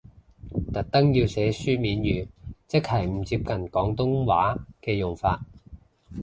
[0.73, 2.27] 特登要寫書面語，
[2.67, 5.45] 即係唔接近廣東話嘅用法？